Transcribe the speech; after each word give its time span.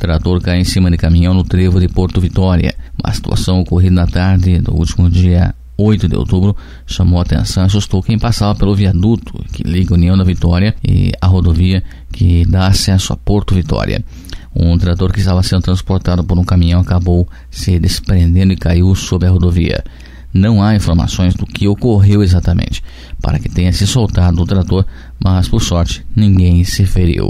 trator 0.00 0.40
cai 0.40 0.58
em 0.58 0.64
cima 0.64 0.90
de 0.90 0.96
caminhão 0.96 1.34
no 1.34 1.44
trevo 1.44 1.78
de 1.78 1.86
Porto 1.86 2.20
Vitória. 2.20 2.74
Uma 3.04 3.12
situação 3.12 3.60
ocorrida 3.60 3.94
na 3.94 4.06
tarde 4.06 4.58
do 4.58 4.74
último 4.74 5.10
dia 5.10 5.54
8 5.76 6.08
de 6.08 6.16
outubro 6.16 6.56
chamou 6.86 7.18
a 7.18 7.22
atenção 7.22 7.62
e 7.62 7.66
assustou 7.66 8.02
quem 8.02 8.18
passava 8.18 8.58
pelo 8.58 8.74
viaduto 8.74 9.32
que 9.52 9.62
liga 9.62 9.94
União 9.94 10.16
da 10.16 10.24
Vitória 10.24 10.74
e 10.82 11.12
a 11.20 11.26
rodovia 11.26 11.82
que 12.10 12.46
dá 12.46 12.66
acesso 12.66 13.12
a 13.12 13.16
Porto 13.16 13.54
Vitória. 13.54 14.02
Um 14.56 14.76
trator 14.78 15.12
que 15.12 15.20
estava 15.20 15.42
sendo 15.42 15.62
transportado 15.62 16.24
por 16.24 16.38
um 16.38 16.44
caminhão 16.44 16.80
acabou 16.80 17.28
se 17.50 17.78
desprendendo 17.78 18.54
e 18.54 18.56
caiu 18.56 18.94
sobre 18.94 19.28
a 19.28 19.30
rodovia. 19.30 19.84
Não 20.32 20.62
há 20.62 20.74
informações 20.74 21.34
do 21.34 21.44
que 21.44 21.68
ocorreu 21.68 22.22
exatamente 22.22 22.82
para 23.20 23.38
que 23.38 23.50
tenha 23.50 23.72
se 23.72 23.86
soltado 23.86 24.40
o 24.40 24.46
trator, 24.46 24.86
mas 25.22 25.46
por 25.46 25.60
sorte 25.60 26.04
ninguém 26.16 26.64
se 26.64 26.86
feriu. 26.86 27.28